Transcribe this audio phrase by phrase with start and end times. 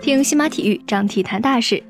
[0.00, 1.82] 听西马体育，张体谈大事。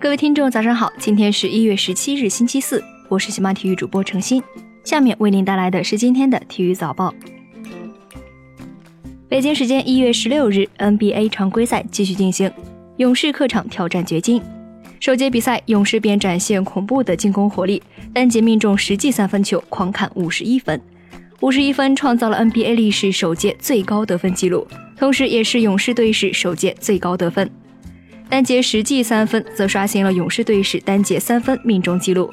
[0.00, 4.42] 各位听众，早上好，今天是一月十七日，星期四，我是西马体育主播程鑫。
[4.84, 7.14] 下面为您带来的是今天的体育早报。
[9.28, 12.50] 北京时间一月十六日，NBA 常规赛继续进行，
[12.96, 14.42] 勇士客场挑战掘金。
[14.98, 17.82] 首节比赛，勇士便展现恐怖的进攻火力，
[18.12, 20.80] 单节命中实际三分球狂砍五十一分，
[21.40, 24.66] 五十一分创造了 NBA 历史首届最高得分纪录，
[24.96, 27.48] 同时也是勇士队史首届最高得分。
[28.28, 32.28] 单节实际三分则刷新了勇士队史单节三分命中纪录。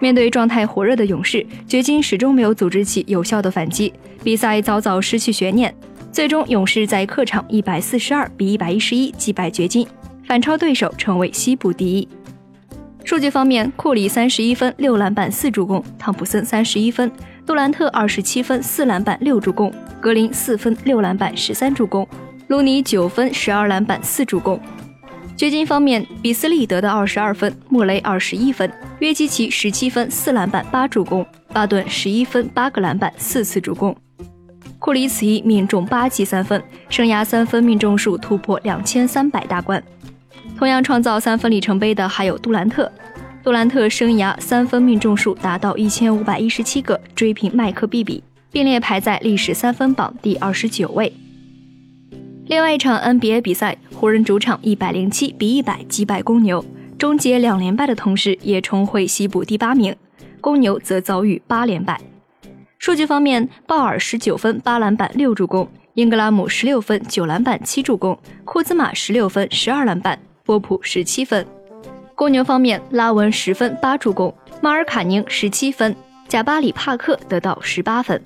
[0.00, 3.92] 面对状态火热的勇士，掘金始终没有组织起有效的反击，
[4.24, 5.72] 比赛早早失去悬念。
[6.10, 9.86] 最终，勇士在客场一百四十二比一百一十一击败掘金，
[10.26, 12.08] 反超对手，成为西部第一。
[13.04, 17.10] 数据方面，库里三十一分、六篮板、四助攻；汤普森三十一分，
[17.46, 22.06] 杜兰特二十七分、四篮板、六助攻；格林四分、六篮板、十三助攻；
[22.48, 24.58] 卢尼九分、十二篮板、四助攻。
[25.36, 33.94] 掘金方面，比斯利得到二十二分，莫雷二十一分，约基奇十七分，四篮板八助攻，巴顿十一分，八个篮板，四次助攻。
[34.78, 39.82] 库里此役命中八记三分，生涯三分命中数突破两千三百大关。
[40.56, 42.90] 同样创造三分里程碑的还有杜兰特，
[43.44, 51.12] 杜兰特生涯三分命中数达到一千五百一十七个，追平麦克毕比，并列排在历史三分榜第二十九位。
[52.46, 56.64] 另外一场 NBA 比赛，湖人主场一百零七比一百击败公牛，
[56.96, 59.94] 终结两连败的同时，也重回西部第八名。
[60.40, 62.00] 公牛则遭遇八连败。
[62.78, 71.46] 数据方面，鲍尔十九分、八篮板、六助攻；英格拉姆十六分、九篮板、七助攻；库兹马十六分、十二篮板；波普十七分。
[72.14, 75.92] 公牛方面，拉文十分、八助攻；马尔卡宁十七分；
[76.28, 78.22] 贾巴里帕克得到十八分。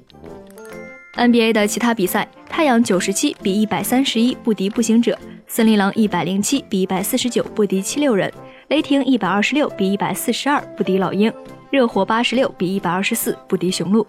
[1.17, 2.29] NBA 的其他比赛。
[2.51, 8.33] 太阳九十七比一百三十一不敌步行者，森林狼一百零七比一百四十九不敌七六人，
[8.67, 11.33] 雷霆一百二十六比一百四十二不敌老鹰，
[11.71, 14.05] 热火八十六比一百二十四不敌雄鹿。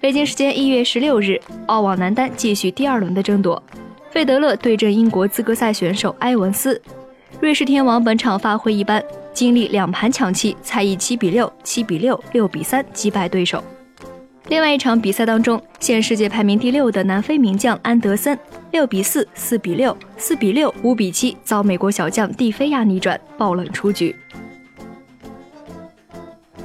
[0.00, 3.62] 北京时间一月十六日，澳网男单继续第二轮的争夺，
[4.10, 6.82] 费德勒对阵英国资格赛选手埃文斯，
[7.40, 9.02] 瑞士天王本场发挥一般，
[9.32, 13.62] 经历两盘抢七，才以七比六、七比六、六比三击败对手。
[14.48, 18.38] 另外一场比赛当中，现世界排名第六的南非名将安德森，
[18.70, 24.14] 六比四、四比六、四比六、五比七遭美国小将蒂菲亚逆转，爆冷出局。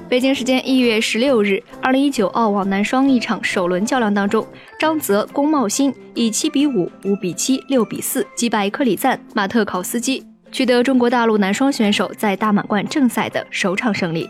[0.08, 4.46] 北京时间一月十六日，二零一九澳网男双一场首轮较量当中，
[4.80, 14.30] 张泽龚茂新以七比五、五比七、六比四击败克里赞马特考斯基，取得中国大陆男双选手在大满贯正赛的首场胜利。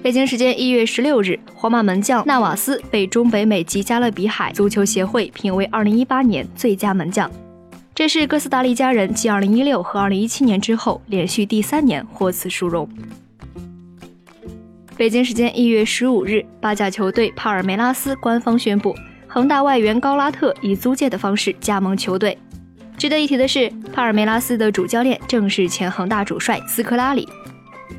[0.00, 7.28] 北京时间一月十六日，皇马门将纳瓦斯被中北美及加勒比海足球协会评为二零一八年最佳门将，
[7.94, 12.88] 这是哥斯达黎加人继二零一六和二零一七年之后连续第三年获此殊荣。
[14.96, 18.94] 北京时间一月十五日，巴甲球队帕尔梅拉斯官方宣布，
[19.26, 22.38] 恒大外援高拉特以租借的方式加盟球队。
[22.98, 27.28] 值得一提的是，帕尔梅拉斯的主教练正是前恒大主帅斯科拉里。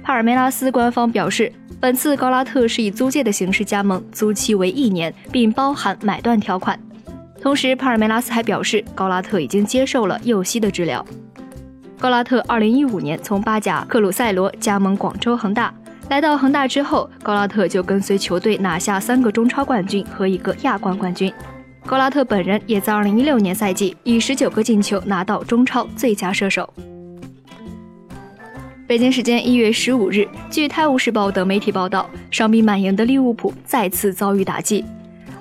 [0.03, 1.51] 帕尔梅拉斯官方表示。
[1.81, 6.77] 本次高拉特是以租借的形式加盟，租期为一年，并包含买断条款。
[7.41, 11.05] 同时，帕尔梅拉斯还表示，高拉特已经接受了右膝的治疗。
[11.97, 15.73] 高拉特2015年从巴甲克鲁塞罗加盟广州恒大，
[16.09, 21.33] 来到恒大之后，高拉特就跟随球队拿下三个中超冠军和一个亚冠冠军。
[21.85, 26.71] 高拉特本人也在2016年赛季以19个进球拿到中超最佳射手。
[28.87, 34.83] 北京时间一月十五日，据《泰晤士报》等媒体报道，伤病满营的利物浦再次遭遇打击。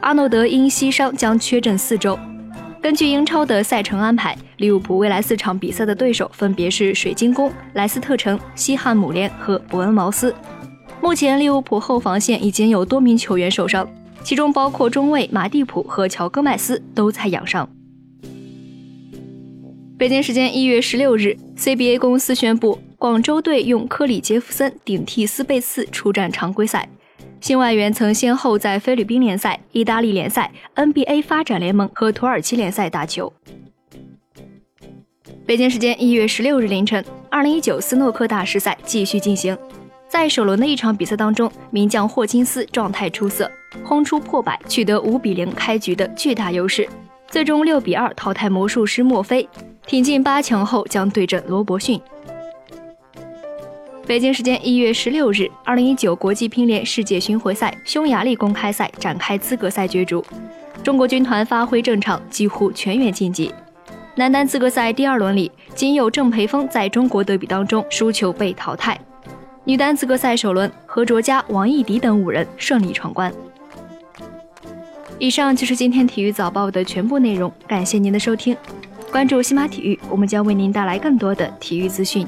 [0.00, 2.18] 阿诺德因膝伤将缺阵四周。
[2.80, 10.34] 根据英超的赛程安排，利物浦未来四场比赛的对手分别是水晶宫、莱斯特城、西汉姆联和伯恩茅斯。
[11.00, 13.88] 目前，利物浦后防线已经有多名球员受伤，
[14.28, 17.66] 其中包括中卫马蒂普和乔戈麦斯都在养伤。
[19.96, 22.78] 北京时间一月十六日，CBA 公司宣布。
[22.98, 26.86] 广州队用科里杰弗森顶替斯贝茨出战常规赛。
[27.40, 33.32] 新外援曾先后在菲律宾联赛、意大利联赛、NBA 发展联盟和土耳其联赛打球。
[35.46, 39.56] 北京时间一月十六日凌晨，二零一九斯诺克大师赛继续进行。
[40.06, 43.50] 在首轮的一场比赛当中，名将霍金斯状态出色，
[43.84, 46.88] 轰出破百，取得五比零开局的巨大优势，
[47.28, 49.48] 最终六比二淘汰魔术师墨菲，
[49.86, 52.00] 挺进八强后将对阵罗伯逊。
[54.06, 60.24] 北京时间一月十六日，二零一九国际乒联世界巡回赛匈牙利公开赛展开资格赛角逐，
[60.82, 63.52] 中国军团发挥正常，几乎全员晋级。
[64.14, 68.98] 男单资格赛第二轮里，仅有郑培峰在中国德比当中输球被淘汰。
[69.64, 73.30] 女单资格赛首轮，何卓佳、王艺迪等五人顺利闯关。
[75.20, 78.56] 以上就是今天体育早报的全部内容，感谢您的收听。
[79.10, 82.24] 关注西马体育，我们将为您带来更多的体育资讯。